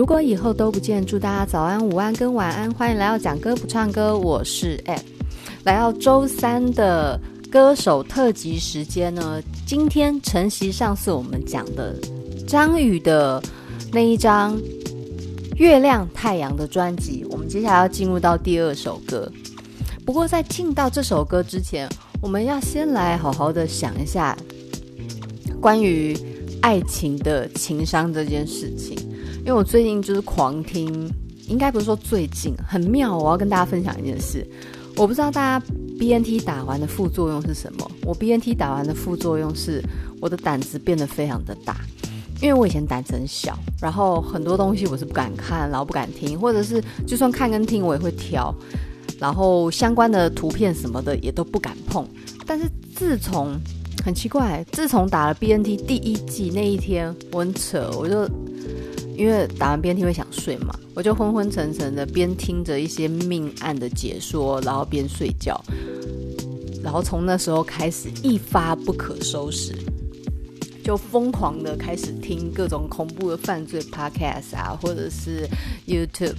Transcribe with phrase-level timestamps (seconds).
[0.00, 2.72] 如果以后都不见，祝大家早安、午安跟晚安。
[2.72, 5.02] 欢迎来到讲歌不唱歌，我是 App。
[5.62, 7.20] 来到周三的
[7.52, 11.94] 歌手特辑时间呢，今天晨曦上次我们讲的
[12.48, 13.42] 张宇的
[13.92, 14.56] 那一张
[15.56, 19.30] 《月亮太阳》的专辑，我们接下来要进入到第二首歌。
[20.06, 21.86] 不过在进到这首歌之前，
[22.22, 24.34] 我们要先来好好的想一下
[25.60, 26.16] 关于
[26.62, 28.96] 爱情的情商这件事情，
[29.50, 31.12] 因为我最近就是狂听，
[31.48, 33.18] 应该不是说最近，很妙。
[33.18, 34.48] 我要跟大家分享一件事，
[34.94, 35.66] 我不知道大家
[35.98, 37.90] BNT 打完的副作用是什么。
[38.04, 39.82] 我 BNT 打完的副作用是
[40.20, 41.78] 我的胆子变得非常的大，
[42.40, 48.54] 因为我以前胆子很小，然后很多东西我是不敢看，然后不敢听，或者是就算看跟听我也会挑。
[49.18, 52.08] 然后相关的图片什么的也都不敢碰，
[52.46, 53.58] 但是自从
[54.04, 58.30] 很奇怪，自从打了 BNT 第一季那一天，我很扯，我就
[59.20, 65.62] 因为打完边听会想睡嘛，我就昏昏沉沉的边听着一些命案的解说，然后边睡觉，
[66.82, 69.74] 然后从那时候开始一发不可收拾，
[70.82, 75.46] 就疯狂的开始听各种恐怖的犯罪 podcast 啊，或者是
[75.86, 76.36] YouTube，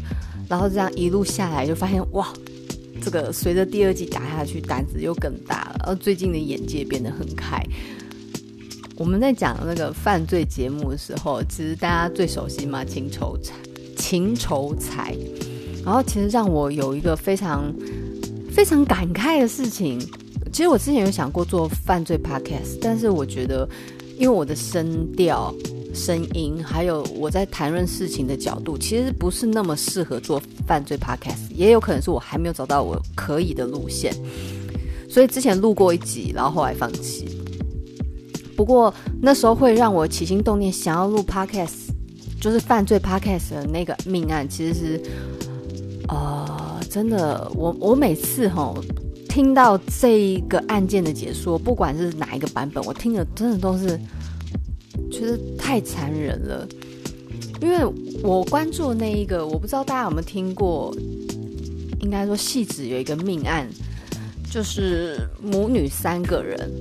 [0.49, 2.33] 然后这样一路下来就发现哇。
[3.03, 5.75] 这个随着第二季打下去，胆子又更大了。
[5.79, 7.59] 然后最近的眼界变得很开。
[9.02, 13.55] 我们在讲那个犯罪节目的时候，其实大家最熟悉嘛，情仇财，
[13.97, 15.17] 情仇财。
[15.83, 17.73] 然后其实让我有一个非常
[18.52, 19.99] 非常感慨的事情。
[20.53, 23.67] 其实我之前有想过做犯罪 podcast，但是我觉得，
[24.19, 25.52] 因为我的声调。
[25.93, 34.15] 声音还有我在谈论事情的角度，其实不是那么适合做犯罪 podcast，也有可能是我还没有找到我可以的路线，
[35.09, 37.41] 所以之前录过一集，然后后来放弃。
[38.62, 41.89] 不过那时候会让我起心动念想要录 podcast，
[42.39, 45.02] 就是犯罪 podcast 的那个命案，其实是，
[46.08, 48.80] 呃，真的，我我每次齁
[49.27, 54.00] 听到这一个案件的解说，不管是哪一个版本，我听的真的都是。
[55.11, 56.67] 觉得太残忍了，
[57.61, 57.80] 因为
[58.23, 60.95] 我关注的那一个，我不知道大家有没有听过，
[62.00, 63.67] 应该说戏子有一个命案，
[64.52, 66.71] 就是母女三个人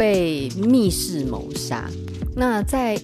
[0.00, 1.90] 被密室谋杀。
[2.34, 2.98] 那在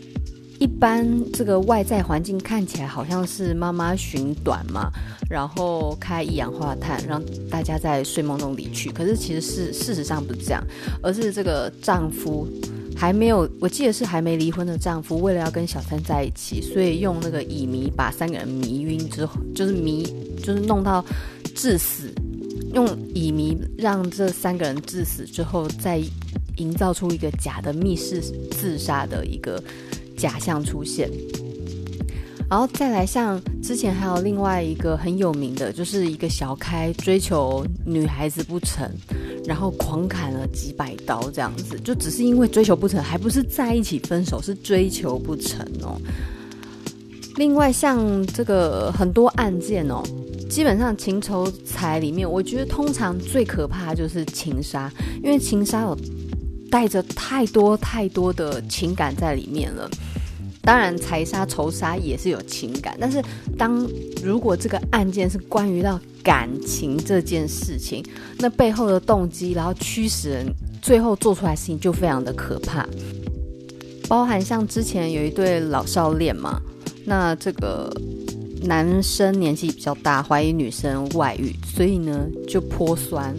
[0.59, 4.91] 一般这个外在环境看起来好像是妈妈寻短嘛，
[5.29, 10.67] 然后开一氧化碳让大家在睡梦中离去，可是其实是事实上不是这样，
[11.03, 12.49] 而是这个丈夫。
[12.97, 20.03] 还没有，我记得是还没离婚的丈夫，为了要跟小三在一起，所以用那个乙醚把三个人迷晕之后，就是迷，
[20.43, 21.05] 就是弄到
[21.55, 22.11] 致死，
[22.73, 26.01] 用乙醚让这三个人致死之后，再
[26.57, 29.63] 营造出一个假的密室自杀的一个
[30.17, 31.11] 假象出现。
[32.49, 38.89] 然后再来，像之前还有另外一个很有名的，就是一个小开追求女孩子不成，
[39.45, 46.01] 然后狂砍了几百刀这样子，就只是因为追求不成，还不是在一起分手，是追求不成哦。
[47.35, 50.01] 另外，像这个很多案件哦，
[50.49, 54.89] 基本上情仇财里面，我觉得通常最可怕就是情杀，
[55.21, 55.99] 因为情杀有
[56.71, 59.89] 带着太多太多的情感在里面了。
[60.63, 63.23] 当然，财杀、仇杀也是有情感，但是
[63.57, 63.89] 当
[64.21, 68.05] 如果这个案件是关于到感情这件事情，
[68.39, 70.45] 那背后的动机，然后驱使人
[70.83, 72.85] 最后做出来事情就非常的可怕。
[74.09, 76.61] 包含像之前有一对老少恋嘛，
[77.05, 77.89] 那这个
[78.63, 83.33] 男生年纪比较大，怀疑女生外遇，所以呢就泼酸。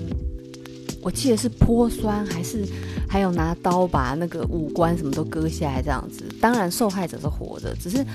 [1.01, 2.65] 我记得是泼酸还是？
[3.07, 8.05] 还有拿刀把那个五官什么都割下来这样子，当然受害者是活的，只是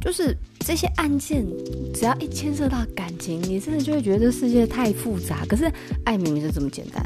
[0.00, 1.46] 就是这些案件，
[1.94, 5.44] 只要一牵涉到感情，你真的就会觉得这世界太复杂。
[5.46, 5.70] 可是
[6.04, 7.04] 爱明明是这么简单，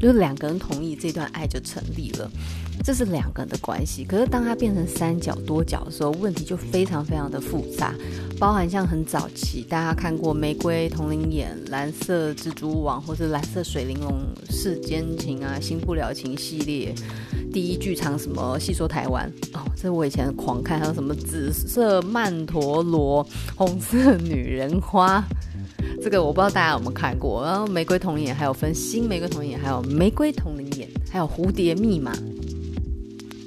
[0.00, 2.30] 就是两个人同意这段爱就成立了。
[2.84, 7.94] 这是两个人的关系，可是当它变成三角多角的时候，问题就非常非常的复杂，
[8.38, 14.12] 包含像很早期大家看过《玫瑰瞳铃眼》《蓝色蜘蛛网》或是《蓝色水玲珑》
[14.54, 16.94] 世间情啊，《新不了情》系列，
[17.50, 25.24] 第一剧场什么戏说台湾哦，这我以前狂看，还有什么紫色曼陀罗、红色女人花，
[26.02, 27.44] 这个我不知道大家有没有看过。
[27.44, 32.12] 然后《玫瑰瞳铃眼》还有分新玫瑰瞳铃眼，还有玫瑰瞳铃眼，还有蝴蝶密码。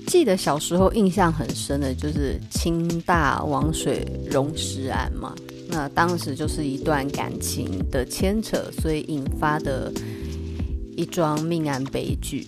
[0.07, 5.35] 记得小时候印象很深的就是清大王水溶尸案嘛，
[5.67, 9.93] 那当时就是一段感情的牵扯，所以引发的
[10.97, 12.43] 一桩命案悲剧。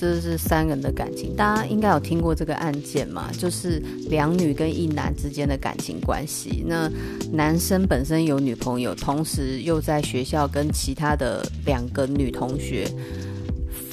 [0.00, 3.30] 这是三人的感情，大家应该有听过这个案件嘛？
[3.36, 6.64] 就是两女跟一男之间的感情关系。
[6.66, 6.90] 那
[7.30, 12.88] 男生本身有女朋友，同时又在学校跟其他的两个女同学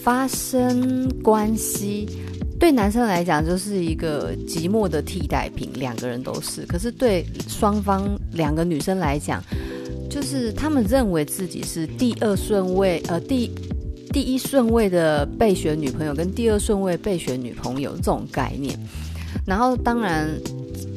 [0.02, 2.08] 发生关系。
[2.58, 6.66] 对男生来讲，就是一个寂寞的替代品，两个人都是。
[6.66, 9.44] 可是对双方两个女生来讲，
[10.10, 13.52] 就是他们认为自己是第二顺位，呃，第
[14.18, 18.76] 第一顺位的备选女朋友跟第二顺位备选女朋友这种概念。
[19.46, 20.28] 然后，当然，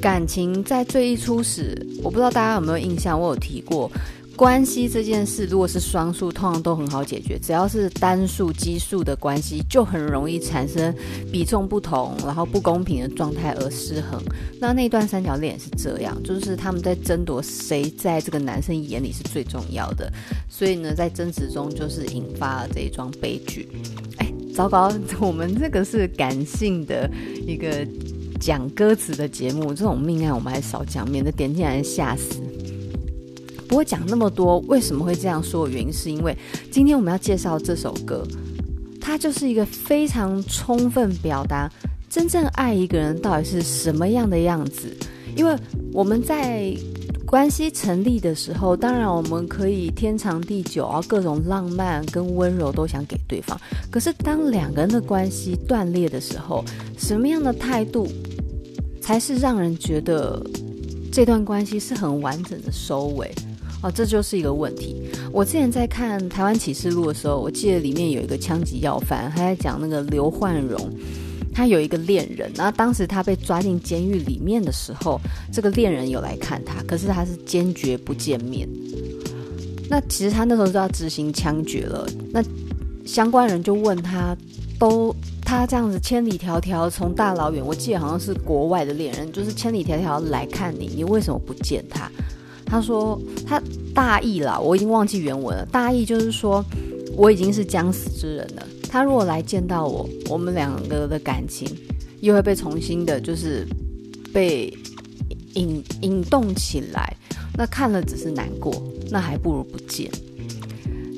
[0.01, 3.91] 感情在最一初始，我不知道大家有没有印象，我有提过。
[4.37, 10.94] 关系这件事，如果是双数，通常都很好解决；只要是单数、奇数的关系，就很容易产生
[11.31, 14.19] 比重不同，然后不公平的状态而失衡。
[14.59, 20.11] 那那段三角恋也是这样，就是他们在争夺谁在这个男生眼里是最重要的，
[20.49, 23.69] 所以呢，在争执中就是引发了这一桩悲剧。
[24.17, 24.91] 哎，糟糕，
[25.21, 27.11] 我们这个是感性的
[27.47, 27.87] 一个
[28.41, 32.41] 讲歌词的节目，这种命案我们还少讲，免得点进来吓死。
[33.71, 35.69] 不会讲那么多，为什么会这样说？
[35.69, 36.37] 原因是因为
[36.73, 38.27] 今天我们要介绍这首歌，
[39.01, 41.71] 它就是一个非常充分表达
[42.09, 44.93] 真正爱一个人到底是什么样的样子。
[45.37, 45.57] 因为
[45.93, 46.77] 我们在
[47.25, 53.57] 关系成立的时候，当然我们可以天长地久啊，各种浪漫跟温柔都想给对方。
[53.89, 56.65] 可是当两个人的关系断裂的时候，
[56.99, 58.09] 什么样的态度
[59.01, 60.45] 才是让人觉得
[61.13, 63.33] 这段关系是很完整的收尾？
[63.82, 64.97] 哦，这就是一个问题。
[65.32, 70.91] 我之前在看《台湾启示录》的时候，我记得里面有一个枪击要犯，他在讲那个刘焕荣，
[71.55, 72.50] 他有一个恋人。
[72.55, 75.19] 那当时他被抓进监狱里面的时候，
[75.50, 78.69] 这个恋人有来看他，可是他是坚决不见面。
[79.88, 82.06] 那其实他那时候就要执行枪决了。
[82.33, 82.44] 那
[83.06, 84.37] 相关人就问他，
[84.79, 92.09] 都他这样子千里迢迢从大老远，我记得好像是国外的恋人，就是千里迢迢来看你，你为什么不见他？
[92.71, 93.61] 他说他
[93.93, 95.67] 大意了，我已经忘记原文了。
[95.73, 96.65] 大意就是说，
[97.17, 98.65] 我已经是将死之人了。
[98.89, 101.69] 他如果来见到我，我们两个的感情
[102.21, 103.67] 又会被重新的，就是
[104.33, 104.73] 被
[105.55, 107.17] 引引动起来。
[107.59, 108.73] 那看了只是难过，
[109.11, 110.09] 那还不如不见。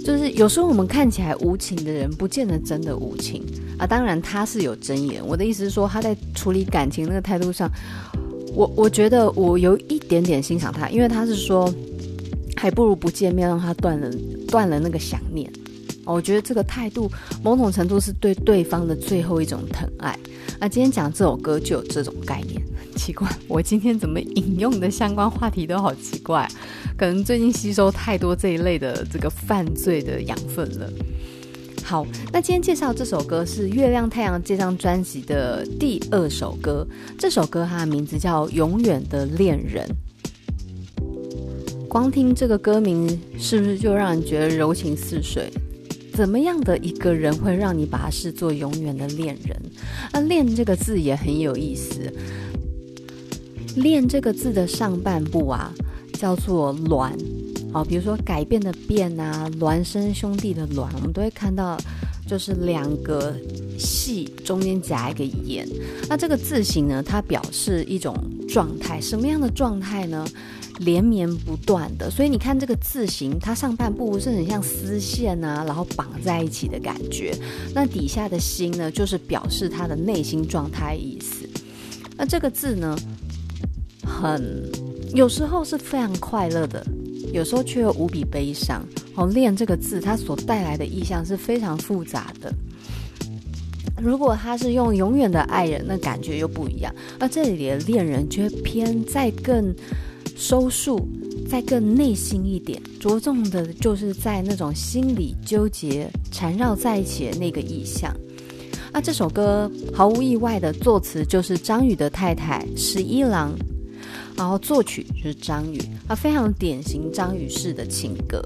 [0.04, 3.44] 就是有时候我们看起来无情的人，不见得真的无情
[3.78, 3.86] 啊。
[3.86, 5.24] 当然他是有真言。
[5.24, 7.70] 我的意思是说，他在处理感情那个态度上。
[8.54, 11.72] 我我觉得我有一点点欣赏他，因为他是说，
[12.56, 14.10] 还不如不见面，让他断了
[14.48, 15.50] 断了那个想念。
[16.04, 17.10] 我觉得这个态度
[17.42, 20.18] 某种程度是对对方的最后一种疼爱。
[20.58, 22.60] 那今天讲这首歌就有这种概念。
[22.94, 26.46] 奇怪，我今天怎么引用的相关话题都好奇怪，
[26.96, 30.92] 可能最近吸收太多这一类的这个犯罪的养分了。
[31.84, 36.86] 好，那今天介绍这首歌是《月亮太阳》这张专辑的第二首歌。
[37.18, 39.86] 这首歌它的名字叫《永远的恋人》。
[41.88, 45.50] 光听这个歌名，是不是就让人觉得柔情似水？
[46.14, 49.60] 怎么样的一个人会让你把他视作永远的恋人？
[50.12, 52.10] 那“恋”这个字也很有意思
[53.76, 55.72] ，“恋”这个字的上半部啊，
[56.14, 57.12] 叫做“鸾”。
[57.72, 61.78] 哦，比如说改变的变啊，孪生兄弟的孪，我们都会看到，
[62.26, 63.34] 就是两个
[63.78, 65.66] 细中间夹一个言。
[66.08, 68.14] 那这个字形呢，它表示一种
[68.48, 70.26] 状态，什么样的状态呢？
[70.78, 72.10] 连绵不断的。
[72.10, 77.34] 所以你看这个字形，它上半部是很像丝线啊，然后绑在一起的感觉。
[77.74, 81.48] 那底下的心呢，就是表示他的内心状态意思。
[82.16, 82.98] 那这个字呢，
[84.02, 84.70] 很
[85.14, 86.84] 有时候是非常快乐的。
[87.32, 88.84] 有时候却又无比悲伤。
[89.14, 92.52] 哦，恋这个字，它所带来的意象是非常复杂的。
[94.00, 96.92] 如果他是用永远的爱人，那感觉又不一样。
[97.20, 99.72] 而这里的恋人，却偏再更
[100.36, 101.06] 收束，
[101.48, 108.12] 再更内心一点，着重的就是在那种心理纠结缠绕在一起的那个意象。
[108.92, 113.54] 那这首歌毫无意外的作词就是张宇的太太十一郎。
[114.36, 118.42] 然后作曲就是张宇，啊，非常典型张宇式的情歌。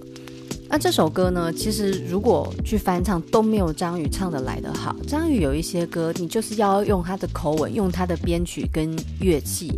[0.68, 4.94] 那这首歌呢，其实如果去翻唱都没有张宇唱的来得好。
[5.06, 9.72] 张宇有一些歌，你就是要用他的口吻，用他的编曲跟乐器，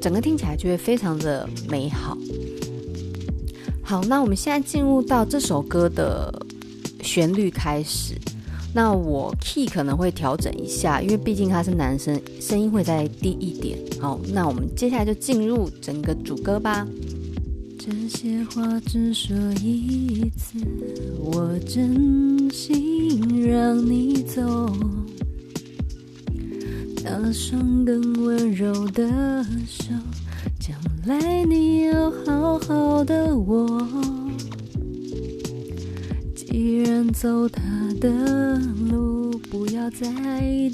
[0.00, 2.16] 整个听起来就会非常的美好。
[3.82, 6.32] 好，那我们现在进入到这首歌的
[7.02, 8.14] 旋律开始。
[8.76, 13.78] 那我 key 可能会调整一下，因为毕竟他是男生，声音会再低一点。
[13.98, 16.86] 好，那我们接下来就进入整个主歌吧。
[17.78, 20.58] 这些话只说一次，
[21.18, 24.70] 我真心让你走。
[27.02, 29.86] 那双更温柔的手，
[30.60, 34.05] 将来你要好好的握。
[37.18, 37.62] 走他
[37.98, 38.58] 的
[38.90, 40.06] 路，不要再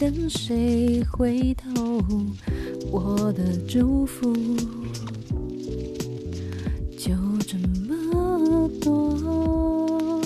[0.00, 2.02] 等谁回头。
[2.90, 4.34] 我的祝福
[6.98, 7.14] 就
[7.46, 7.56] 这
[7.86, 10.20] 么多。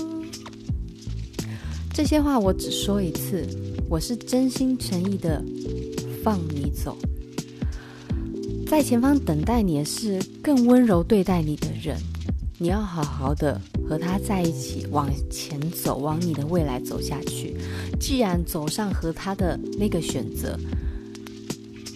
[1.93, 3.47] 这些话我只说一次，
[3.87, 5.45] 我是真心诚意的
[6.25, 6.97] 放你走，
[8.67, 11.99] 在前方等待你的是更温柔对待你的人，
[12.57, 17.57] 你要好好的和他在一起往前走，往你的未来走下去。
[18.01, 20.59] 既然走上和他的那个选择，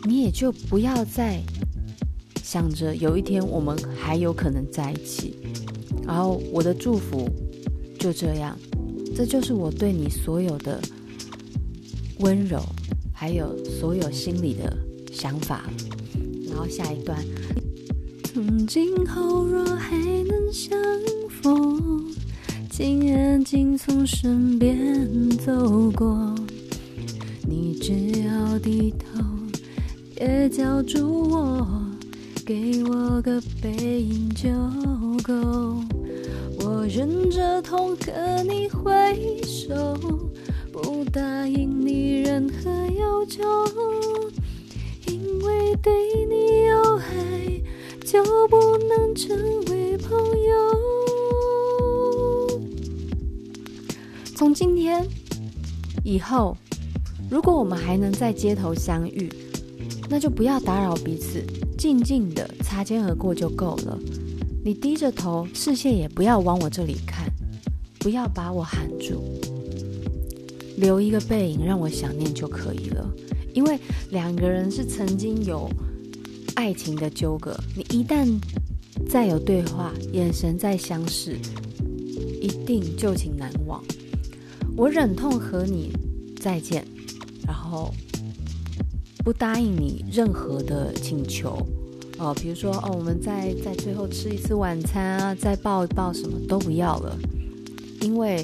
[0.07, 1.41] 你也就不要再
[2.43, 5.37] 想着有一天我们还有可能在一起。
[6.07, 7.29] 然后我的祝福
[7.99, 8.57] 就这样。
[9.15, 10.81] 这就是我对你所有的
[12.21, 12.63] 温柔，
[13.13, 14.75] 还有所有心里的
[15.13, 15.69] 想法。
[16.49, 17.23] 然后下一段，
[18.25, 20.79] 从今后若还能相
[21.43, 22.05] 风，
[22.71, 26.35] 请安静从身边走过。
[27.49, 29.23] 你只要低头，
[30.15, 31.67] 别叫住我，
[32.45, 34.49] 给我个背影就
[35.23, 35.83] 够。
[36.63, 39.99] 我忍着痛和你挥手，
[40.71, 43.43] 不答应你任何要求，
[45.07, 45.93] 因为对
[46.29, 47.63] 你有爱
[48.05, 49.35] 就不能成
[54.41, 55.07] 从今天
[56.03, 56.57] 以后，
[57.31, 59.31] 如果我们还能在街头相遇，
[60.09, 61.45] 那就不要打扰彼此，
[61.77, 63.99] 静静的擦肩而过就够了。
[64.65, 67.31] 你低着头，视线也不要往我这里看，
[67.99, 69.23] 不要把我喊住，
[70.79, 73.07] 留一个背影让我想念就可以了。
[73.53, 73.79] 因为
[74.09, 75.71] 两个人是曾经有
[76.55, 78.27] 爱情的纠葛，你一旦
[79.07, 81.37] 再有对话，眼神再相视，
[82.41, 83.85] 一定旧情难忘。
[84.81, 85.93] 我忍痛和你
[86.41, 86.83] 再见，
[87.47, 87.93] 然后
[89.23, 91.59] 不答应你任何的请求。
[92.17, 97.15] 哦，比如说哦，我们再再最后吃一次晚餐啊，再抱一抱，什么都不要了，
[98.01, 98.43] 因为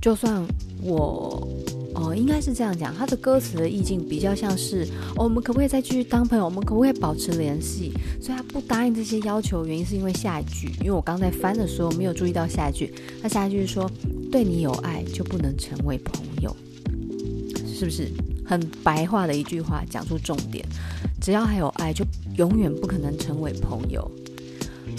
[0.00, 0.46] 就算
[0.80, 1.48] 我
[1.94, 6.44] 哦，应该是这样讲，他的歌词的意境比较像是，我们可不可以再继续当朋友？
[6.44, 7.92] 我们可不可以保持联系？
[8.20, 13.90] 所以他不答应这些要求，原因是因为下一句，因为我刚在翻的时候没有注意到下一句，他下一句是说，
[14.30, 16.54] 对你有爱就不能成为朋友，
[17.66, 18.08] 是不是？
[18.44, 20.64] 很白话的一句话，讲出重点。
[21.20, 22.04] 只要还有爱，就
[22.36, 24.10] 永远不可能成为朋友。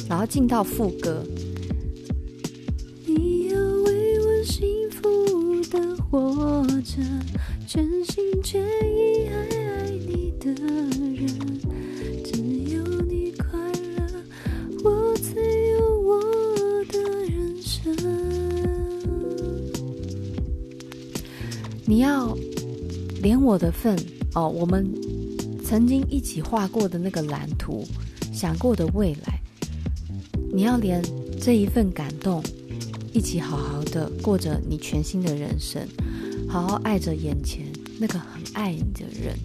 [0.09, 1.23] 然后进到副歌，
[6.81, 7.01] 着，
[7.67, 11.27] 全心全意爱爱你的人，
[12.23, 12.31] 只
[12.73, 13.59] 有你快
[13.95, 14.05] 乐，
[14.83, 16.21] 我才有我
[16.85, 17.95] 的人生。
[21.85, 22.35] 你要。
[23.21, 23.97] 连我的份
[24.35, 24.85] 哦，我们
[25.63, 27.87] 曾经一起画过的那个蓝图，
[28.33, 29.39] 想过的未来，
[30.53, 31.01] 你要连
[31.39, 32.43] 这一份感动，
[33.13, 35.87] 一起好好的过着你全新的人生，
[36.53, 37.65] 好好爱着眼前
[37.99, 39.35] 那个很爱你的人，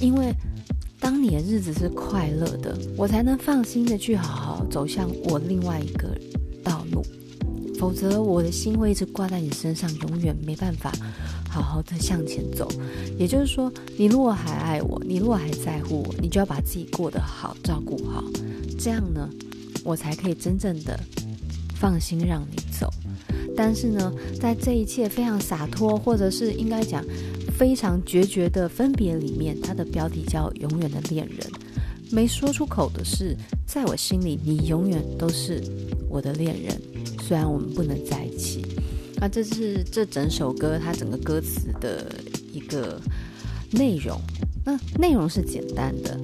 [0.00, 0.34] 因为
[0.98, 6.08] 当你的日子是快乐的，我才能放心的去好好走向我另外一个
[6.64, 7.04] 道路，
[7.78, 10.92] 否则我的心会一直挂在你身上，永远没办法。
[11.48, 12.68] 好好的向前走，
[13.16, 18.24] 也就是说，你如果还爱我，你如果还在乎我，你就要把自己过得好，照顾好，
[18.76, 19.30] 这样呢，
[19.84, 20.98] 我才可以真正的
[21.76, 22.92] 放心让你走。
[23.56, 27.04] 但是呢，在这一切非常洒脱，或者是应该讲
[27.56, 31.38] 非常决绝的分别里面，它的标题叫《永远的恋人》，
[32.10, 33.34] 没说出口的是，
[33.66, 35.62] 在我心里，你永远都是
[36.08, 36.80] 我的恋人，
[37.22, 38.62] 虽然我们不能在一起。
[39.18, 42.14] 那这是这整首歌它整个歌词的
[42.52, 43.00] 一个
[43.70, 44.20] 内容，
[44.62, 46.20] 那内容是简单的，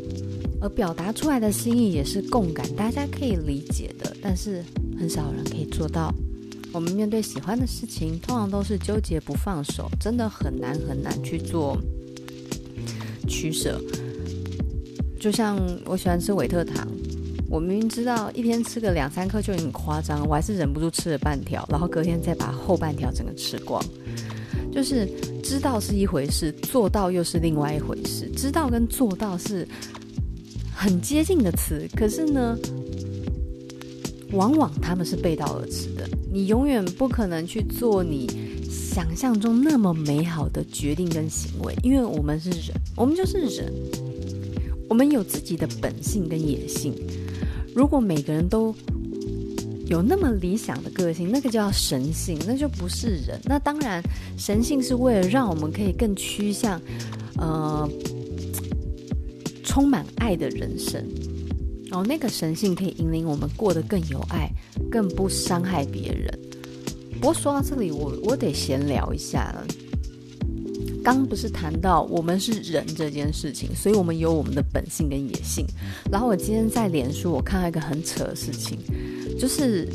[0.61, 4.63] 而表达出来的心意也是共感，大家可以理解的，但是
[4.99, 6.13] 很少人可以做到。
[6.73, 11.79] 我们面对喜欢的事情，通常都是纠结不放手，真的很难很难去做
[13.29, 13.81] 取舍。
[15.21, 16.89] 就像我喜欢吃维特糖。
[17.51, 23.85] 我明明知道一天吃个两三颗就很夸张，我还是忍不住吃了半条，然后隔天再把后半条整个吃光。
[24.73, 25.07] 就是
[25.43, 28.27] 知道是一回事，做到又是另外一回事。
[28.35, 29.69] 知道跟做到是
[30.75, 32.57] 很接近的词，可是呢，
[34.33, 36.09] 往往他们是背道而驰的。
[36.33, 38.27] 你永远不可能去做你
[38.71, 43.73] 想象中那么美好的决定跟行为，因为我们是人，我们就是人，
[44.89, 46.95] 我们有自己的本性跟野性。
[47.75, 48.75] 如果每个人都
[49.87, 53.41] 有那么理想的个性，那个叫神性，那就不是人。
[53.45, 54.03] 那当然，
[54.39, 56.81] 神性是为了让我们可以更趋向，
[57.37, 57.89] 呃，
[59.63, 61.05] 充满爱的人生。
[61.93, 64.51] 然后，那个神性可以引领我们过得更有爱，
[64.91, 66.39] 更不伤害别人。
[67.21, 69.67] 不过说到这里，我我得闲聊一下了。
[71.05, 75.67] 刚不是谈到我们是人这件事情，所以我们有我们的本性跟野性。
[76.11, 78.79] 然后我今天在脸书，我看到一个很扯的事情。
[79.39, 79.87] 就是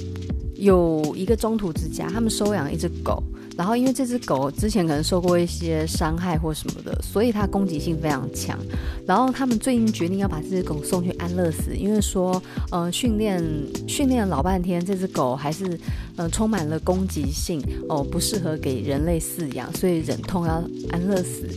[0.54, 3.24] 有一个中途之家，他们收养一只狗，
[3.58, 8.58] 然后因为这只狗之前可能受过一些伤害或什么的，所以它攻击性非常强。
[9.06, 13.44] 然后他们最近决定要把这只狗送去安乐死，因为说，呃，训练
[13.88, 15.80] 训练了老半天，这只狗还是
[16.18, 17.60] 呃充满了攻击性
[17.90, 21.50] 哦，不适合给人类饲养，所以忍痛要安乐死。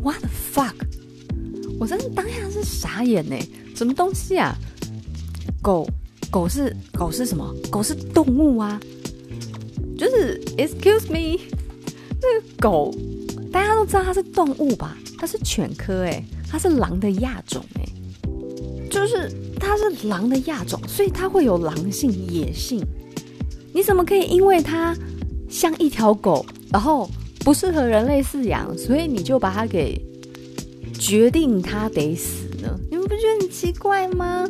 [0.00, 0.74] What the fuck！
[1.80, 3.36] 我真的当下是傻眼呢，
[3.74, 4.54] 什么东西啊？
[5.60, 5.88] 狗。
[6.30, 7.54] 狗是狗是什么？
[7.70, 8.78] 狗是动物啊，
[9.98, 11.40] 就是 excuse me，
[12.22, 12.94] 那个狗
[13.52, 14.96] 大家都知道它是动物吧？
[15.18, 22.80] 它是犬科诶，它是狼的亚种诶，就是它是狼的亚种，所以它会有狼性野性。
[23.74, 24.96] 你怎么可以因为它
[25.50, 30.00] 像一条狗，然后不适合人类饲养，所以你就把它给
[30.98, 32.78] 决定它得死呢？
[32.90, 34.48] 你们不觉得很奇怪吗？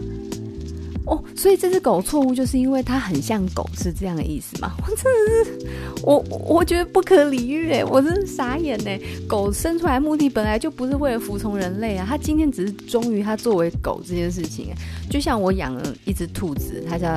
[1.08, 4.72] 哦，所以这只狗错误，就是因为它很像狗，是这样的意思吗？
[4.86, 5.66] 我真的是，
[6.02, 9.00] 我我觉得不可理喻哎，我真是傻眼哎。
[9.26, 14.66] 狗生出来目的本来就不是为了服从人类啊，它今天只是忠于它作为狗这件事情。
[15.08, 17.08] 就像我养了一只兔子，它叫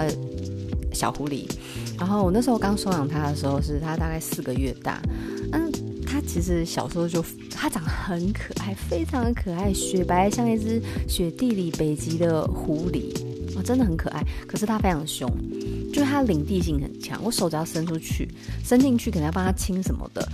[0.93, 1.45] 小狐狸，
[1.97, 5.01] 然后我那时候刚收养它的时候，是它大概四个月大。
[5.51, 5.69] 嗯，
[6.05, 7.21] 它其实小时候就
[7.53, 13.30] 它长得很可爱，非常的可爱，雪白像一只雪地里北极的狐狸。
[13.61, 15.29] 真的很可爱，可是它非常凶，
[15.93, 17.19] 就是它领地性很强。
[17.23, 18.27] 我手只要伸出去，
[18.63, 20.27] 伸进去，可能要帮它亲什么的，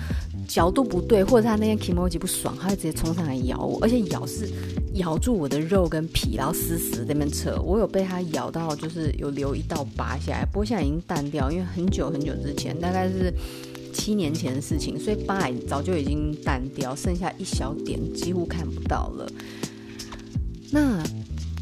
[0.47, 4.49] 角度不对，或者是它那天 kimoji 不爽，它会直接冲上来咬我，而且咬是
[4.95, 7.59] 咬住我的肉跟皮，然后死死的在那边扯。
[7.61, 13.33] 我有被它咬到，就是有留一道疤下来，不过现在已经淡掉，因为很久很久之前，大概是
[13.93, 19.29] 七年前的事情，所以疤早就已经淡掉，剩下一小点，几乎看不到了。
[20.71, 21.03] 那。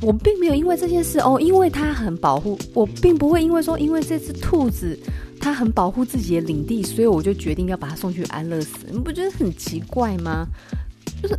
[0.01, 4.97] 我并没有因为这件事哦，因为它很保护我，并不会因为说，因为这只兔子
[5.39, 8.87] 它很保护自己的领地，所以我就决定要把它送去安乐死。
[8.91, 10.47] 你不觉得很奇怪吗？
[11.21, 11.37] 就是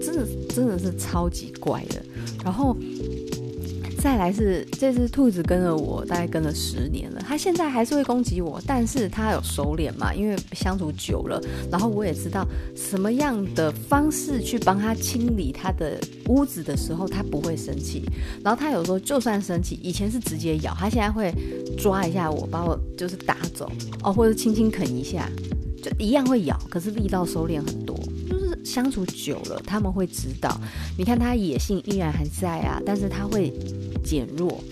[0.00, 2.02] 真的真的是超级怪的。
[2.44, 2.76] 然后。
[4.02, 18.04] 再来是这只兔子跟了我大概跟了十年了，它现在还是会攻击我，但是它有收敛嘛，因为相处久了，然后我也知道什么样的方式去帮它清理它的屋子的时候，它不会生气。
[18.44, 21.34] 然后它有时候就算生气，以前是直接咬，它现在会
[21.76, 23.70] 抓一下我，把我就是打走
[24.04, 25.28] 哦，或者轻轻啃一下，
[25.82, 27.98] 就一样会咬，可是力道收敛很多。
[28.66, 30.60] 就是相处久了，他们会知道，
[30.98, 33.52] 你看它野性依然还在啊，但是它会。
[34.04, 34.62] 减弱，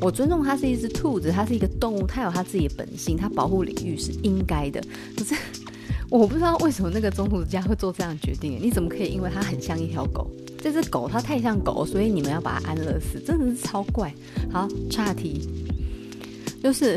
[0.00, 4.80] 我尊重它是一只兔子，它是一个动物，它有它自己的本性，它保护领域是应该的。
[5.16, 5.34] 可是
[6.08, 10.30] 我不知道为什么那个中途家会做这样的决定，你怎么可以因为它很像一条狗，
[10.62, 14.14] 这只狗它太像狗，所以你们要把它安乐死，真的是超怪。
[14.52, 15.40] 好，岔题，
[16.62, 16.96] 就是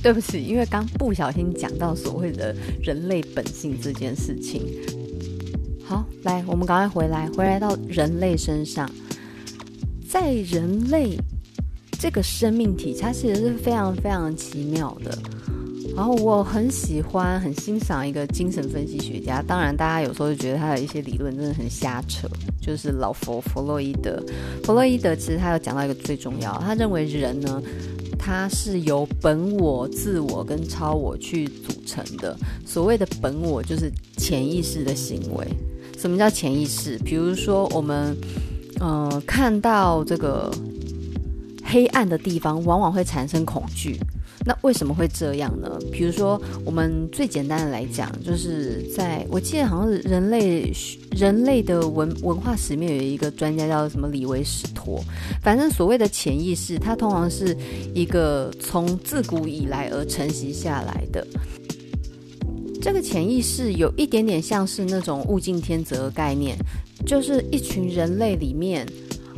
[0.00, 4.62] 对不起，因为刚不小心讲到所谓的人类本性这件事情。
[5.88, 8.90] 好，来，我们赶快回来，回来到人类身上。
[10.08, 11.16] 在人类
[11.92, 15.16] 这个生命体，它其实是非常非常奇妙的。
[15.94, 19.40] 然后我很喜欢、很欣赏一个精神分析学家。
[19.40, 22.28] 当然，大家有时候就觉得他的一些理论真的很瞎扯，
[22.60, 24.20] 就是老佛弗洛伊德。
[24.64, 27.62] 弗洛伊德其实他有讲到一个最重要，他认为人呢，
[28.18, 32.36] 他是由本我、自我跟超我去组成的。
[32.66, 35.46] 所谓的本我，就是潜意识的行为。
[35.96, 36.98] 什么叫潜意识？
[37.04, 38.16] 比如说我们。
[38.78, 40.52] 呃，看到这个
[41.64, 43.98] 黑暗的地方，往往会产生恐惧。
[44.44, 45.78] 那为什么会这样呢？
[45.90, 50.70] 比如说，我们最简单的来讲，就是在我记得好像是人类
[51.12, 55.02] 人类的文文化史里面有一个专家叫什么李维史托。
[55.42, 57.56] 反正所谓的潜意识，它通常是
[57.94, 61.26] 一个从自古以来而承袭下来的。
[62.86, 66.56] 这个潜意识有一点点像是那种物竞天择的概念。
[67.04, 68.86] 就是一群人类里面，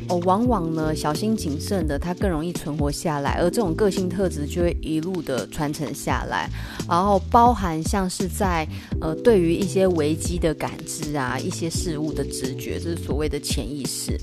[0.08, 6.48] 哦，往往呢小心谨慎的，他更容易存活下来，而这种个性特质就会一路的传承下来。
[6.88, 8.66] 然后包含像是在
[9.00, 14.18] 呃对于一些危机的感知啊，一些事物的直觉，这是所谓的潜意识。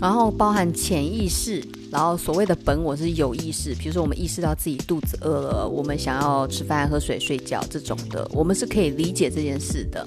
[0.00, 10.06] 然后包含潜意识，然后所谓的本我是有意识，比如说我们意识到自己肚子饿了，我们想要吃饭、喝水、睡觉这种的，我们是可以理解这件事的。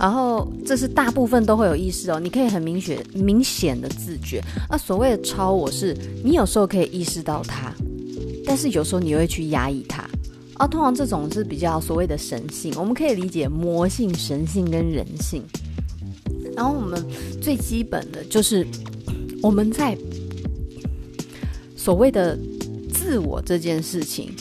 [0.00, 4.42] 然后这是大部分都会有意识哦，你可以很明显、明显的自觉。
[4.70, 7.70] 那所谓的超我是，你有时候可以意识到它，
[8.46, 10.08] 但是有时候你会去压抑它。
[10.54, 15.42] 啊，通常这种是比较所谓的神性，我们可以理解魔性、神性跟人性。
[16.56, 17.04] 然后我们
[17.42, 18.66] 最基本的就是
[19.42, 19.96] 我们在
[21.76, 22.38] 所谓的
[22.92, 24.32] 自我这件事情。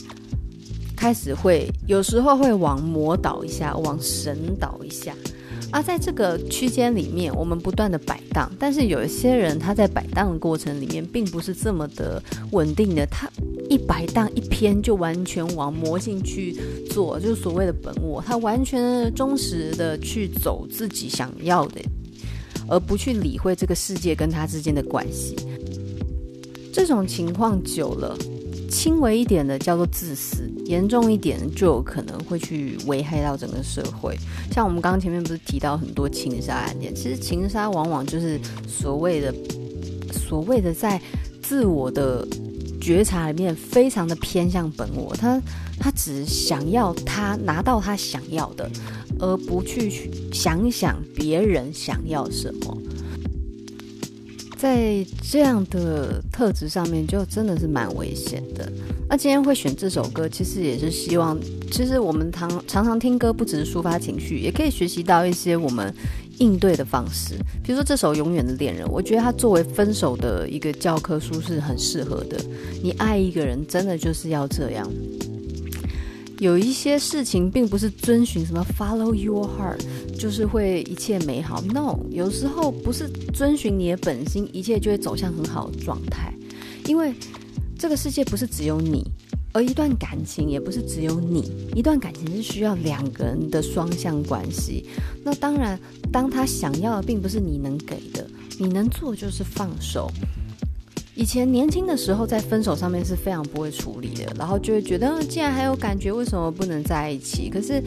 [0.95, 5.15] 开始会有时候会往魔导一下，往神导一下，
[5.71, 8.51] 啊、在这个区间里面，我们不断的摆荡。
[8.59, 13.05] 但是有一些人他在摆荡的过程里面，并不是这么的稳定的。
[13.05, 13.29] 他
[13.69, 16.57] 一摆荡一偏，就完全往魔性去
[16.89, 18.19] 做，就是所谓的本我。
[18.19, 21.79] 他完全忠实的去走自己想要的，
[22.67, 25.35] 而不去理会这个世界跟他之间的关系。
[26.73, 28.17] 这种情况久了。
[28.69, 34.15] 轻微一点的叫做自私，严重一点就有可能会去危害到整个社会。
[34.51, 39.33] 像我们刚刚前面不是提到很多情杀案件，其实情杀往往就是所谓的
[40.11, 41.01] 所谓的在
[41.41, 42.25] 自我的
[42.79, 45.41] 觉察里面非常的偏向本我，他
[45.79, 48.69] 他只想要他拿到他想要的，
[49.19, 52.77] 而不去想想别人想要什么。
[54.59, 58.69] 在这样的特质上面，就真的是蛮危险的。
[59.07, 61.39] 那今天会选这首歌，其实也是希望，
[61.71, 65.93] 其实我们常常常听歌，不只是抒发情绪，也可以学习到一些我们
[66.39, 67.35] 应对的方式。
[67.63, 72.37] 比如说这首《永远的恋人》，我觉得它作为分手的一个教科书是很适合的。
[72.83, 74.85] 你爱一个人，真的就是要这样。
[76.39, 79.79] 有一些事情并不是遵循什么 follow your heart，
[80.17, 81.61] 就是会一切美好。
[81.73, 86.33] No，有时候不是遵循你的本心，一切就会走向很好的状态。
[86.85, 87.13] 因为
[87.77, 89.05] 这个世界不是只有你，
[89.51, 91.51] 而一段感情也不是只有你。
[91.75, 94.85] 一段感情是需要两个人的双向关系。
[95.25, 95.77] 那当然，
[96.09, 98.25] 当他想要的并不是你能给的，
[98.57, 100.09] 你能做就是放手。
[101.19, 107.49] 以前年轻的时候，在分手上面是非常不会处理的，然后就会觉得，既然还有感觉，为什么不能在一起？
[107.49, 107.83] 可是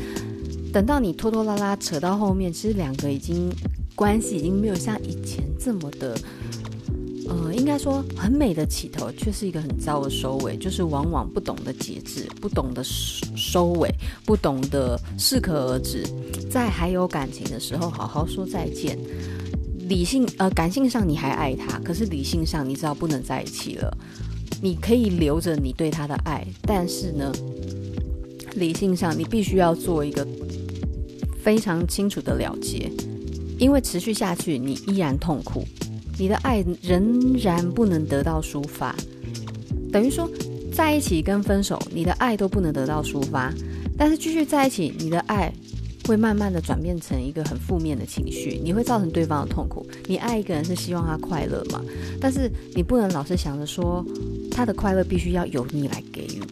[0.70, 3.50] 等到你拖拖拉拉扯到后面，其实两个已经
[3.94, 6.14] 关系已经没有像以前这么的，
[7.26, 13.88] 呃，应该说很美的起头，却是一个很糟的收尾，就是往往不懂得节制，不懂得收尾，
[14.26, 16.04] 不懂得适可而止，
[16.50, 18.98] 在还有感情的时候好好说再见。
[19.92, 23.94] 理性呃，感性上你还爱他，可是理性上你知道不能在一起了。
[24.62, 27.31] 你可以留着你对他的爱，但是呢，
[28.55, 30.26] 理性上你必须要做一个
[31.42, 32.90] 非常清楚的了结，
[33.59, 35.62] 因为持续下去你依然痛苦，
[36.18, 38.96] 你的爱仍然不能得到抒发。
[39.92, 40.26] 等于说，
[40.72, 43.52] 在一起跟分手，你的爱都不能得到抒发，
[43.98, 45.52] 但是继续在一起，你的爱。
[46.06, 49.86] 会慢慢的转变成一个很负面的情绪，你会造成对方的痛苦。
[50.06, 51.80] 你爱一个人是希望他快乐嘛？
[52.20, 54.04] 但是你不能老是想着说
[54.50, 56.42] 他的快乐必须要由你来给予。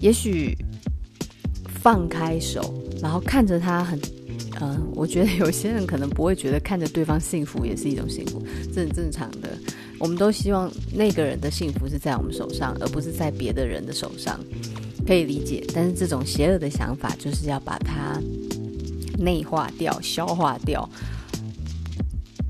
[0.00, 0.56] 也许
[1.82, 4.00] 放开手，然后看着他很，
[4.60, 8.42] 嗯、我觉得有些人可能不会觉得看着对方幸福也是一种幸福，
[8.74, 9.58] 这很正常的。
[9.98, 14.38] 我们都希望那个人的幸福是在我们手上，而不是在别的人的手上。
[15.06, 18.20] 可以理解，但是这种邪恶的想法就是要把它
[19.18, 20.88] 内化掉、消化掉。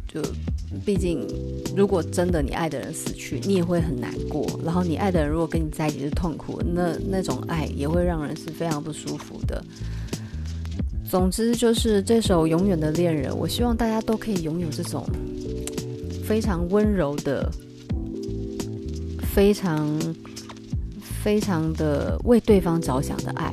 [0.06, 0.22] 就
[0.84, 1.26] 毕竟，
[1.76, 4.46] 如果真的你爱的人死去，你也会很难过。
[4.64, 9.64] 然后你爱的人如果跟你在一起是痛苦，那那种爱也会让人是非常不舒服的。
[11.10, 15.04] 总之，就是这首《永远的恋人》，我希望大家都可以拥有这种
[16.24, 17.50] 非常温柔的、
[19.34, 19.98] 非常。
[21.20, 23.52] 非常的为对方着想的爱，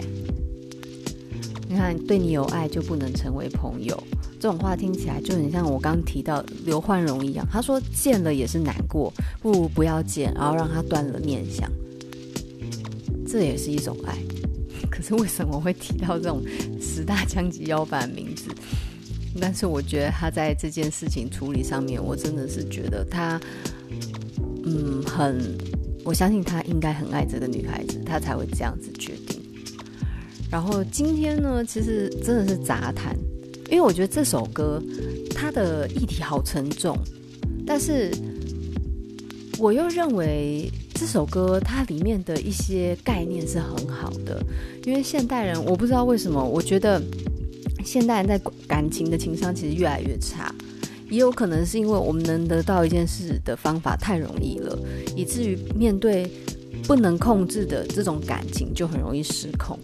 [1.67, 4.01] 你看，对你有爱就不能成为朋友，
[4.39, 7.47] 这种话听起来就很像我刚提到刘焕荣一样。
[7.51, 11.69] 他说见了也是难过，不如不要见，然后让他断了念想，
[13.27, 14.15] 这也是一种爱。
[14.89, 16.41] 可是为什么会提到这种
[16.79, 18.49] 十大枪击要犯名字？
[19.41, 23.41] 但是我觉得他在这件事情处理上面，我真的是觉得他，
[24.63, 25.57] 嗯，很。
[26.05, 29.24] 我相信他应该很爱这个女孩子，他才会这样子觉得。
[30.55, 33.13] 然后今天呢，其实真的是杂谈，
[33.69, 34.81] 因为我觉得这首歌
[35.31, 36.97] 它的议题好沉重，
[37.67, 38.09] 但是
[39.59, 44.41] 我又认为这首歌它里面的一些概念是很好的，
[44.85, 47.01] 因为现代人我不知道为什么，我觉得
[47.83, 50.55] 现代人在感情的情商其实越来越差，
[51.09, 54.79] 也有可能是因为我们能得到一件事的方法太容易了，
[55.17, 56.31] 以至于面对
[56.87, 59.77] 不能控制的这种感情就很容易失控。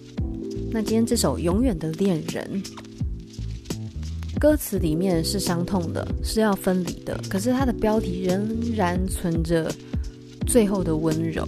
[0.73, 2.63] 那今天这首《永远的恋人》。
[4.39, 9.69] 歌词里面是伤痛的，是要分离的，可是它的标题仍然存着
[10.47, 11.45] 最后的温柔，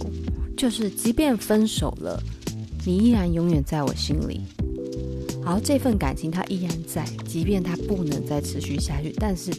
[0.58, 2.22] 就是即便分手了，
[2.84, 4.42] 你依然永远在我心里。
[5.42, 9.50] 好，这份感情它依然在，即便它不能再持续下去，但是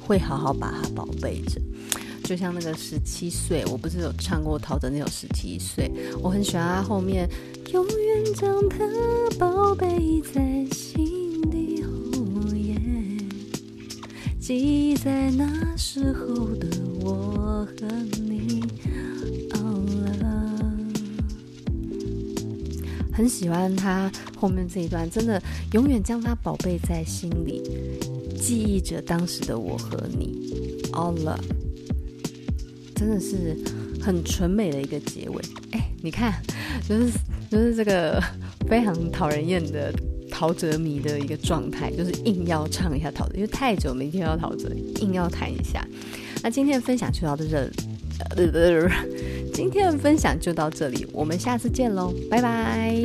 [0.00, 1.60] 会好好把它宝贝着。
[2.24, 5.88] 就像那个十七岁，我不是有唱过陶喆那首《十七岁》，
[6.20, 7.28] 我很喜欢他后面
[7.72, 8.78] 永远将他
[9.38, 11.04] 宝贝在心。
[14.46, 16.68] 记在那时候的
[17.00, 17.88] 我和
[18.20, 18.62] 你
[19.54, 19.78] ，Oh
[20.20, 20.94] love，
[23.10, 27.62] 很喜欢他后面这一段，真的永远将他宝贝在心里，
[28.38, 30.38] 记忆着当时的我和你
[30.92, 31.40] ，Oh love，
[32.94, 33.56] 真的是
[34.00, 35.42] 很纯美的一个结尾。
[35.72, 36.34] 哎，你看，
[36.88, 37.12] 就是
[37.50, 38.22] 就是这个
[38.68, 39.92] 非常讨人厌的。
[40.36, 44.68] 陶喆迷的一个状态，就是硬要唱一下陶喆，因为太久没听到陶喆，
[45.00, 45.86] 硬要弹一下。
[46.42, 47.70] 那今天的分享就到这，
[48.34, 48.90] 呃，
[49.52, 53.00] 今天的分享就到这里，我们下次见喽，拜拜。